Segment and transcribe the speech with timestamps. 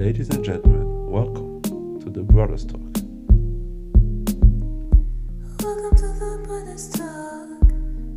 [0.00, 1.60] Ladies and gentlemen, welcome
[2.00, 2.80] to the Brothers Talk.
[5.60, 7.60] Welcome to the Brothers Talk.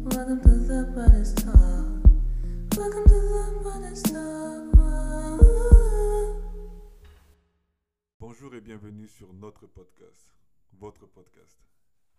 [0.08, 2.08] Welcome to the Brothers Talk.
[2.78, 4.72] Welcome to the Brothers Talk.
[8.18, 10.32] Bonjour et bienvenue sur notre podcast,
[10.80, 11.60] votre podcast.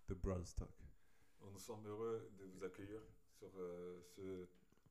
[0.07, 0.77] The Brothers Talk.
[1.41, 3.01] On nous sommes heureux de vous accueillir
[3.39, 4.47] sur euh, cette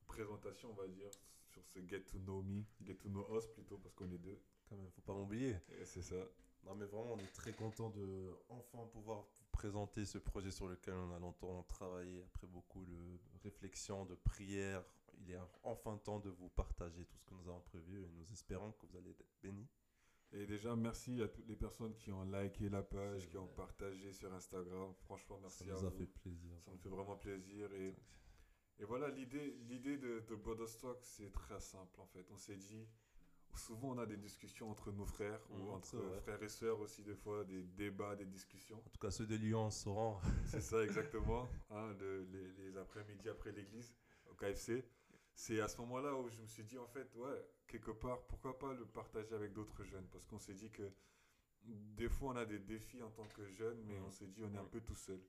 [0.09, 1.12] présentation, on va dire,
[1.54, 4.40] sur ce Get to Know Me, Get to Know Us plutôt, parce qu'on est deux.
[4.68, 5.56] Quand même, faut pas m'oublier.
[5.80, 6.16] Et c'est ça.
[6.64, 10.66] Non, mais vraiment, on est très content de enfin pouvoir vous présenter ce projet sur
[10.66, 14.82] lequel on a longtemps travaillé après beaucoup de réflexions, de prières.
[15.20, 18.32] Il est enfin temps de vous partager tout ce que nous avons prévu et nous
[18.32, 19.68] espérons que vous allez être bénis.
[20.32, 24.12] Et déjà, merci à toutes les personnes qui ont liké la page, qui ont partagé
[24.12, 24.92] sur Instagram.
[25.05, 25.96] Franchement, Ça merci à nous a vous.
[25.98, 26.56] fait plaisir.
[26.64, 27.72] Ça me fait vraiment plaisir.
[27.74, 27.94] Et,
[28.78, 32.27] et voilà, l'idée, l'idée de, de Brothers Talk, c'est très simple en fait.
[32.30, 32.86] On s'est dit,
[33.55, 36.20] souvent on a des discussions entre nos frères ou Mhm, entre vrai.
[36.20, 38.78] frères et sœurs aussi, des fois, des débats, des discussions.
[38.78, 40.19] En tout cas, ceux de Lyon sauront.
[40.47, 43.95] C'est ça exactement, hein, le- les, les après-midi après l'église
[44.30, 44.84] au KFC.
[45.36, 48.56] C'est à ce moment-là où je me suis dit, en fait, ouais, quelque part, pourquoi
[48.58, 50.06] pas le partager avec d'autres jeunes?
[50.12, 50.92] Parce qu'on s'est dit que
[51.62, 54.05] des fois, on a des défis en tant que jeunes, mais Mhm.
[54.06, 54.69] on s'est dit, on est un Mhm.
[54.70, 55.20] peu tout seul.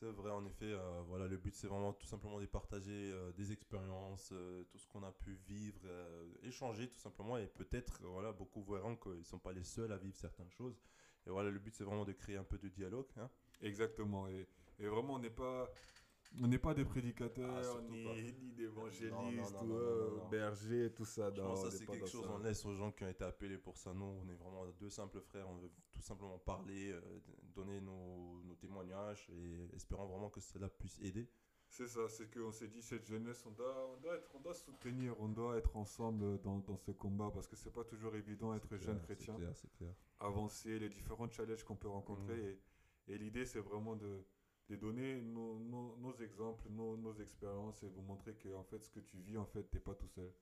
[0.00, 0.66] C'est vrai, en effet.
[0.72, 4.78] euh, voilà, le but, c'est vraiment tout simplement de partager euh, des expériences, euh, tout
[4.78, 5.80] ce qu'on a pu vivre,
[6.42, 7.38] échanger tout simplement.
[7.38, 10.80] Et peut-être, voilà, beaucoup verront qu'ils ne sont pas les seuls à vivre certaines choses.
[11.26, 13.06] Et voilà, le but, c'est vraiment de créer un peu de dialogue.
[13.16, 13.30] hein.
[13.62, 14.28] Exactement.
[14.28, 14.46] Et,
[14.78, 15.70] et vraiment, on n'est pas.
[16.42, 18.14] On n'est pas des prédicateurs, Ah, ni, pas.
[18.14, 20.28] ni d'évangélistes, Non, non, non, ou non, euh, non, non, non.
[20.30, 21.30] bergers, tout ça.
[21.30, 22.32] Je Non, pense que c'est quelque chose, ça.
[22.32, 23.94] on laisse aux gens qui ont été appelés pour ça.
[23.94, 25.48] Nous, on est vraiment deux simples frères.
[25.48, 27.00] On veut tout simplement parler, euh,
[27.54, 31.28] donner nos, nos témoignages et espérons vraiment que cela puisse aider.
[31.68, 34.54] C'est ça, c'est qu'on s'est dit, cette jeunesse, on doit, on, doit être, on doit
[34.54, 38.54] soutenir, on doit être ensemble dans, dans ce combat parce que c'est pas toujours évident
[38.54, 39.94] être jeune clair, chrétien, C'est clair, c'est clair.
[40.20, 42.36] avancer, les différents challenges qu'on peut rencontrer.
[42.36, 42.58] Mhm.
[43.08, 44.24] Et, et l'idée, c'est vraiment de,
[44.68, 48.82] de donner nos, nos, nos exemples, nos, nos expériences et vous montrer que en fait,
[48.82, 50.32] ce que tu vis, en fait, t'es pas tout seul.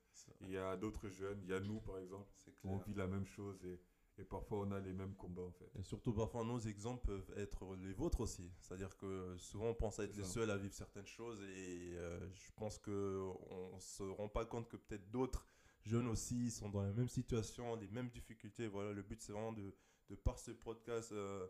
[0.41, 2.31] Il y a d'autres jeunes, il y a nous par exemple,
[2.65, 3.81] on vit la même chose et,
[4.19, 5.71] et parfois on a les mêmes combats en fait.
[5.79, 8.53] Et surtout, parfois, nos exemples peuvent être les vôtres aussi.
[8.61, 12.51] C'est-à-dire que souvent, on pense être les seuls à vivre certaines choses et euh, je
[12.55, 15.47] pense qu'on ne se rend pas compte que peut-être d'autres
[15.85, 18.69] jeunes aussi sont dans la même situation, les mêmes difficultés.
[18.69, 19.75] Voilà, le but, c'est vraiment de,
[20.11, 21.49] de par ce podcast, euh, euh,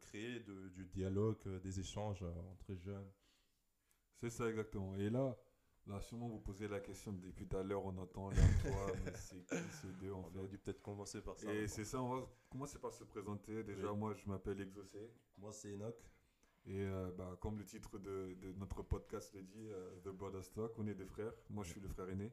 [0.00, 3.10] créer de- du dialogue, euh, des échanges euh, entre jeunes.
[4.16, 4.96] C'est ça exactement.
[4.96, 5.36] Et là,
[5.86, 9.12] là, sûrement vous posez la question depuis tout à l'heure, on entend là, toi, mais
[9.14, 10.38] c'est qui ces deux en On fait?
[10.38, 11.52] aurait dû peut-être commencer par ça.
[11.52, 13.62] Et mais c'est ça, on va commencer par se présenter?
[13.62, 13.98] Déjà, Oui.
[13.98, 15.10] moi, je m'appelle bon.
[15.38, 15.94] Moi, c'est Enoch.
[16.68, 20.42] Et euh, bah, comme le titre de, de notre podcast le dit, euh, The Brother
[20.42, 21.32] Stock, on est des frères.
[21.50, 22.32] Moi, je suis le frère aîné.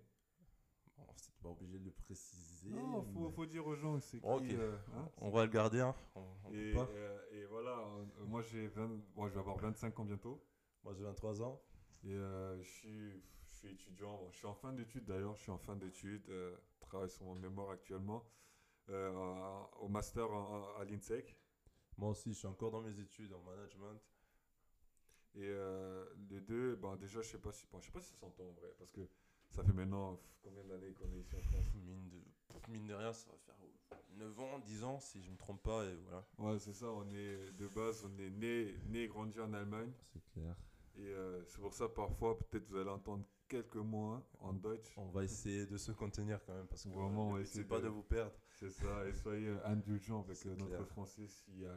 [1.16, 2.70] C'est pas obligé de le préciser.
[2.72, 4.56] Non, faut, mais- faut dire aux gens c'est qui.
[4.56, 5.10] Euh, hein.
[5.18, 5.96] On va le garder, hein.
[6.16, 6.92] On, on et, coupe pas.
[6.94, 10.44] euh, et voilà, euh, moi, j'ai 20 moi, je vais avoir 25 ans bientôt.
[10.84, 11.62] Moi, j'ai 23 ans.
[12.06, 14.18] Et je, suis, je suis étudiant.
[14.18, 15.36] Bon, je suis en fin d'études d'ailleurs.
[15.36, 16.26] Je suis en fin d'études.
[16.28, 18.24] je travaille sur mon mémoire actuellement.
[18.92, 21.38] en- au master en- à l'INSEC.
[21.98, 24.02] Moi aussi, je suis encore dans mes études en management.
[25.36, 25.50] Et
[26.30, 28.44] les deux, bon, déjà, je sais pas si, bon, je sais pas si ça s'entend
[28.44, 29.02] en vrai, parce que
[29.54, 31.66] ça fait maintenant pff, combien d'années qu'on est ici en France?
[31.76, 33.54] Mine de, mine de rien, ça va faire
[34.18, 36.26] 9 ans, 10 ans, si je me trompe pas, et voilà.
[36.38, 36.86] Ouais, c'est ça.
[36.88, 40.56] On est de base, on est né, né et grandi en Allemagne, C'est clair.
[40.98, 44.94] et euh, c'est pour ça parfois peut-être vous allez entendre quelques mots hein, en Deutsch.
[44.98, 47.68] On va essayer de se contenir quand même, parce que Vraiment, on but, essayer c'est
[47.68, 48.32] pas de- de vous perdre.
[48.60, 49.08] C'est ça.
[49.08, 50.88] Et soyez euh, indulgents avec euh, notre clair.
[50.88, 51.76] français s'il y a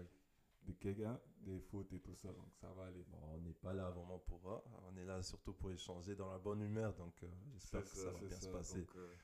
[0.66, 3.04] des quelqu'un, des fautes et tout ça, donc ça va aller.
[3.08, 4.62] Bon, on n'est pas là vraiment pour ça.
[4.88, 8.10] On est là surtout pour échanger dans la bonne humeur, donc euh, j'espère que ça,
[8.10, 8.78] va bien se passer.
[8.78, 9.14] donc, euh,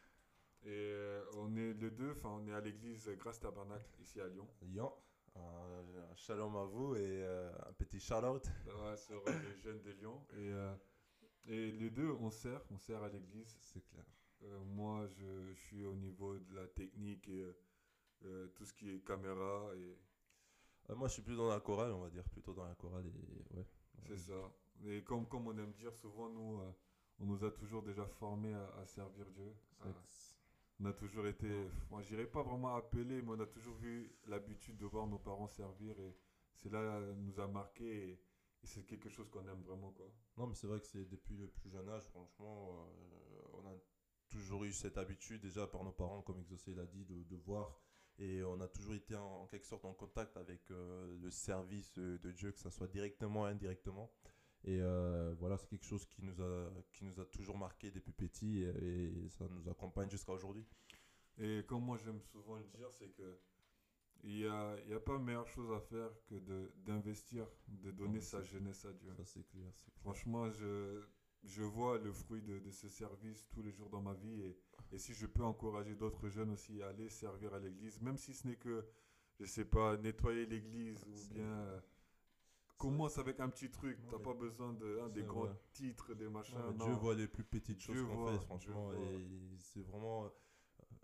[0.65, 4.29] et euh, on est les deux, enfin on est à l'église Grâce Tabernacle ici à
[4.29, 4.49] Lyon.
[4.63, 4.93] Lyon,
[5.35, 8.45] un shalom à vous et un petit shout-out.
[8.67, 10.25] Ouais, sur les jeunes de Lyon.
[10.37, 10.53] Et,
[11.53, 13.57] et les deux, on sert, on sert à l'église.
[13.61, 14.05] C'est clair.
[14.45, 17.47] Euh, moi, je, je suis au niveau de la technique et
[18.25, 19.71] euh, tout ce qui est caméra.
[19.77, 19.99] Et
[20.91, 23.07] Euh, moi, je suis plus dans la chorale, on va dire, plutôt dans la chorale,
[23.07, 23.65] et ouais.
[24.09, 24.53] c'est ça.
[24.85, 26.73] Et comme, comme on aime dire souvent, nous, euh,
[27.21, 29.55] on nous a toujours déjà formés à, à servir Dieu.
[29.81, 29.89] À-
[30.81, 31.47] on a toujours été,
[31.91, 35.47] moi, j'irais pas vraiment appeler, mais on a toujours eu l'habitude de voir nos parents
[35.47, 35.99] servir.
[36.01, 36.17] Et
[36.57, 37.85] c'est là, nous a marqué.
[37.85, 38.13] Et,
[38.65, 40.07] et c'est quelque chose qu'on aime vraiment, quoi.
[40.37, 43.75] Non, mais c'est vrai que c'est depuis le plus jeune âge, franchement, euh, on a
[44.31, 47.79] toujours eu cette habitude, déjà par nos parents, comme Exaucé l'a dit, de, de voir.
[48.23, 51.99] Et on a toujours été en, en quelque sorte en contact avec euh, le service
[51.99, 54.13] euh, de Dieu, que ce soit directement ou indirectement.
[54.63, 58.13] Et euh, voilà, c'est quelque chose qui nous, a, qui nous a toujours marqué depuis
[58.13, 60.65] petit et, et ça nous accompagne jusqu'à aujourd'hui.
[61.39, 63.41] Et comme moi j'aime souvent le dire, c'est que
[64.23, 66.37] il n'y a, y a pas meilleure chose à faire que
[66.87, 69.13] d'investir, de donner Non, sa jeunesse à Dieu.
[69.17, 69.73] Ça, c'est clair.
[69.75, 70.01] c'est clair.
[70.03, 71.03] Franchement, je,
[71.45, 74.43] je vois le fruit de, de ce service tous les jours dans ma vie.
[74.43, 74.57] Et,
[74.93, 78.33] et si je peux encourager d'autres jeunes aussi à aller servir à l'église, même si
[78.35, 78.85] ce n'est que,
[79.41, 81.45] je sais pas, nettoyer l'église ou bien.
[81.47, 81.81] euh,
[82.79, 85.57] Commence avec un petit truc, Non, t'as pas besoin de, hein, des grands vrai.
[85.73, 86.57] titres, des machins.
[86.57, 86.85] Ouais, non.
[86.87, 88.93] Dieu voit les plus petites choses qu'on fait, franchement.
[88.95, 89.29] Et
[89.59, 90.29] c'est vraiment.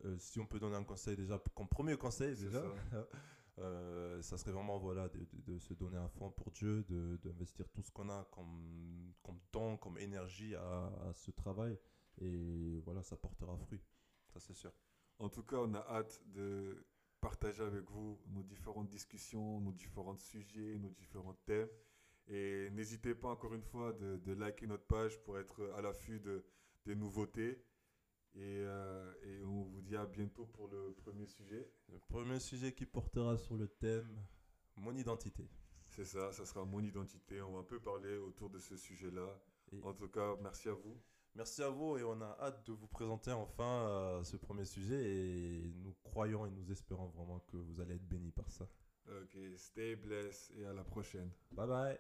[0.04, 2.64] euh, si on peut donner un conseil déjà, comme premier conseil déjà.
[3.58, 6.84] euh, ça serait vraiment voilà, de, de- se donner à fond pour Dieu,
[7.22, 11.78] d'investir tout ce qu'on a comme, comme temps, comme énergie à, à ce travail.
[12.20, 13.80] Et voilà, ça portera fruit.
[14.28, 14.72] Ça, c'est sûr.
[15.18, 16.84] En tout cas, on a hâte de
[17.20, 21.68] partager avec vous nos différentes discussions, nos différents sujets, nos différents thèmes.
[22.28, 26.44] Et n'hésitez pas encore une fois de, liker notre page pour être à l'affût de,
[26.84, 27.64] des nouveautés.
[28.38, 31.68] Et, euh, et on vous dit à bientôt pour le premier sujet.
[31.88, 34.08] Le premier sujet qui portera sur le thème
[34.76, 35.48] mon identité.
[35.88, 37.42] C'est ça, ça sera mon identité.
[37.42, 39.28] On va un peu parler autour de ce sujet-là.
[39.72, 40.96] Et- En tout cas, merci à vous.
[41.34, 45.02] Merci à vous et on a hâte de vous présenter enfin euh, ce premier sujet
[45.04, 48.68] et nous croyons et nous espérons vraiment que vous allez être bénis par ça.
[49.08, 51.30] Ok, stay blessed et à la prochaine.
[51.52, 51.98] Bye bye